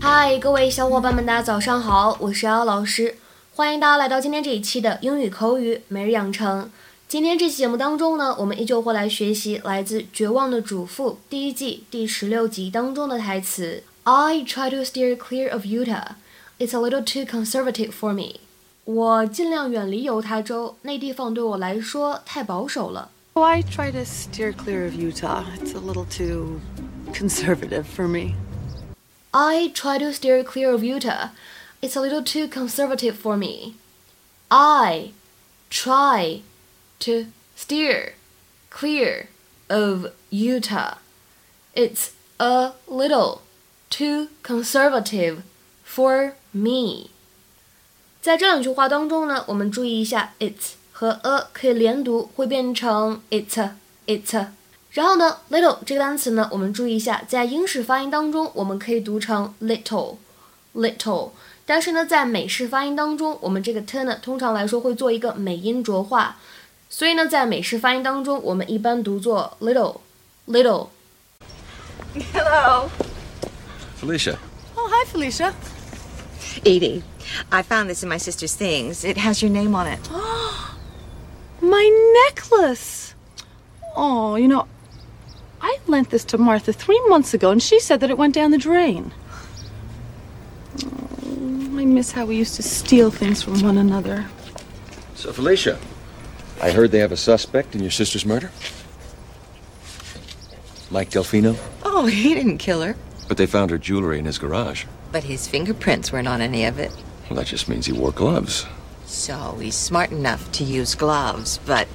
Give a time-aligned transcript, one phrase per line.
[0.00, 3.14] 嗨，各位小伙伴们，大家早上好，我是姚老师，
[3.54, 6.68] 欢迎大家来到今天这一期的英语口语每日养成。
[7.06, 13.84] 今天这期节目当中呢，我们依旧会来学习来自《绝望的主妇》第一季第十六集当中的台词。
[14.02, 16.16] I try to steer clear of Utah.
[16.61, 18.39] It's a little too conservative for me.
[18.85, 23.11] 我尽量远离犹他州，那地方对我来说太保守了。
[23.33, 25.43] Oh, I try to steer clear of Utah.
[25.59, 26.59] It's a little too
[27.13, 28.33] conservative for me.
[29.31, 31.29] I try to steer clear of Utah.
[31.81, 33.75] It's a little too conservative for me.
[34.49, 35.11] I
[35.69, 36.41] try
[37.01, 38.13] to steer
[38.71, 39.27] clear
[39.69, 40.95] of Utah.
[41.75, 43.41] It's a little
[43.91, 45.43] too conservative
[45.91, 47.09] for me.
[48.21, 53.57] 在这两句话当中呢，我们注意一下，it 和 a 可以连读，会变成 it
[54.05, 54.35] it。
[54.91, 60.15] 然后呢，little 这个单词呢，我们注意一下，在英式发音当中，我们可以读成 little
[60.75, 61.31] little，
[61.65, 66.37] 但是呢，在美式发音当中，我们这个 t 呢，通常来说会做一个美音浊化，
[66.89, 69.97] 所以呢，在美式发音当中，我们一般读作 little
[70.47, 70.87] little。
[72.33, 72.89] Hello.
[74.01, 74.35] Felicia,
[74.75, 75.51] Oh, hi, Felicia.
[76.66, 77.02] Edie,
[77.50, 79.04] I found this in my sister's things.
[79.04, 80.00] It has your name on it.
[81.60, 83.14] My necklace.
[83.94, 84.66] Oh, you know,
[85.60, 88.50] I lent this to Martha three months ago, and she said that it went down
[88.50, 89.12] the drain.
[90.84, 94.26] Oh, I miss how we used to steal things from one another.
[95.14, 95.78] so Felicia,
[96.60, 98.50] I heard they have a suspect in your sister's murder.
[100.90, 102.96] Mike Delfino, Oh, he didn't kill her.
[103.28, 104.84] but they found her jewelry in his garage.
[105.12, 106.90] But his fingerprints weren't on any of it.
[107.28, 108.66] Well, that just means he wore gloves.
[109.04, 111.86] So he's smart enough to use gloves, but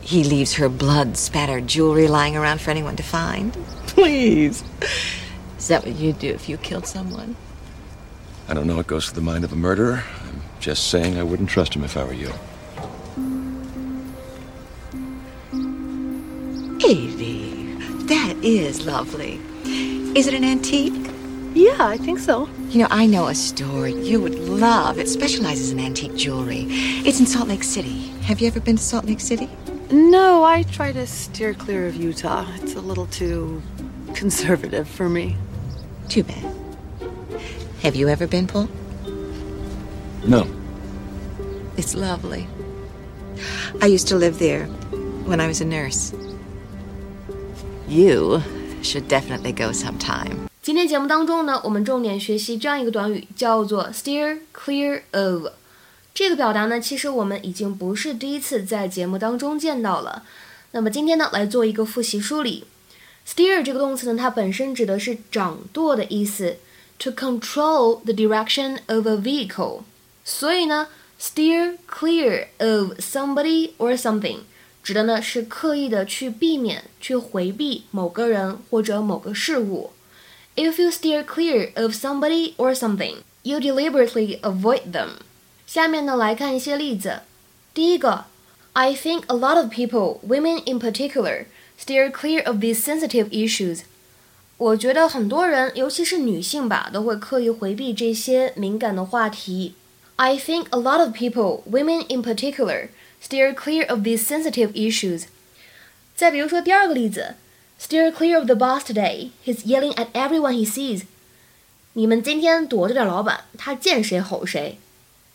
[0.00, 3.52] he leaves her blood spattered jewelry lying around for anyone to find.
[3.88, 4.62] Please.
[5.58, 7.34] Is that what you'd do if you killed someone?
[8.48, 10.04] I don't know what goes through the mind of a murderer.
[10.24, 12.32] I'm just saying I wouldn't trust him if I were you.
[16.88, 17.74] Edie,
[18.06, 19.40] that is lovely.
[20.16, 21.07] Is it an antique?
[21.54, 22.48] Yeah, I think so.
[22.68, 24.98] You know, I know a store you would love.
[24.98, 26.66] It specializes in antique jewelry.
[26.68, 28.08] It's in Salt Lake City.
[28.22, 29.48] Have you ever been to Salt Lake City?
[29.90, 32.46] No, I try to steer clear of Utah.
[32.56, 33.62] It's a little too
[34.14, 35.36] conservative for me.
[36.08, 36.54] Too bad.
[37.82, 38.68] Have you ever been, Paul?
[40.26, 40.46] No.
[41.76, 42.46] It's lovely.
[43.80, 44.66] I used to live there
[45.24, 46.12] when I was a nurse.
[47.86, 48.42] You
[48.82, 50.48] should definitely go sometime.
[50.68, 55.46] 今天节目当中呢，我们重点学习这样一个短语，叫做 steer clear of。
[56.12, 60.24] 这个表达呢，其实我们已经不是第一次在节目当中见到了。
[60.72, 62.64] 那么今天呢，来做一个复习梳理。
[63.26, 66.58] steer 这个动词呢，它本身指的是掌舵的意思
[66.98, 69.84] ，to control the direction of a vehicle。
[70.22, 74.40] 所以呢，steer clear of somebody or something
[74.82, 79.92] 指的呢是刻意的去避免、去回避某个人或者某个事物。
[80.57, 85.17] If you steer clear of somebody or something, you deliberately avoid them.
[85.65, 87.21] 下面呢来看一些例子。
[87.73, 88.25] 第一个，
[88.73, 91.45] I think a lot of people, women in particular,
[91.79, 93.81] steer clear of these sensitive issues.
[94.57, 99.73] 我觉得很多人，尤其是女性吧，都会刻意回避这些敏感的话题。
[100.15, 102.89] I think a lot of people, women in particular,
[103.21, 105.23] steer clear of these sensitive issues.
[106.15, 107.33] 再比如说第二个例子
[107.77, 109.31] ，Steer clear of the boss today.
[109.45, 111.03] He's yelling at everyone he sees.
[111.93, 114.79] 你们今天躲着点老板，他见谁吼谁。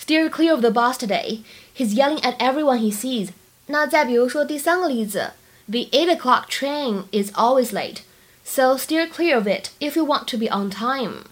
[0.00, 1.40] Steer clear of the boss today.
[1.76, 3.30] He's yelling at everyone he sees.
[3.66, 5.32] 那再比如说第三个例子，
[5.68, 7.98] The eight o'clock train is always late,
[8.44, 11.24] so steer clear of it if you want to be on time.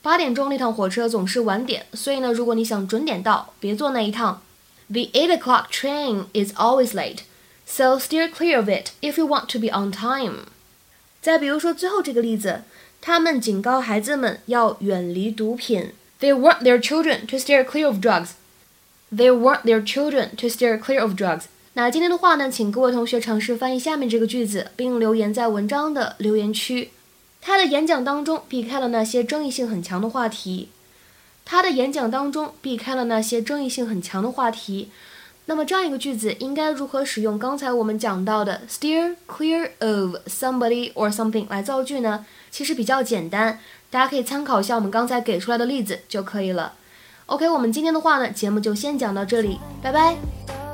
[0.00, 4.40] 八点钟那趟火车总是晚点，所以呢，如果你想准点到，别坐那一趟。
[4.88, 7.20] The eight o'clock train is always late,
[7.66, 10.46] so steer clear of it if you want to be on time.
[11.25, 12.61] 再比如说最后这个例子，
[13.01, 15.89] 他们警告孩子们要远离毒品。
[16.19, 18.33] They want their children to steer clear of drugs.
[19.11, 21.45] They want their children to steer clear of drugs.
[21.73, 26.91] 那今天的话呢，请各位同学尝试翻译下面这个句子，并留言在文章的留言区。
[27.41, 30.69] 他的演讲当中避开了那些争议性很强的话题。
[31.43, 34.91] 他的演讲当中避开了那些争议性很强的话题。
[35.47, 42.25] 那么这样一个句子应该如何使用刚才我们讲到的 steer clear of somebody or something 来造句呢？
[42.49, 43.59] 其实比较简单，
[43.91, 46.73] 大家可以参考一下我们刚才给出来的例子就可以了。
[47.27, 50.64] OK，我们今天的话呢，节目就先讲到这里，拜拜。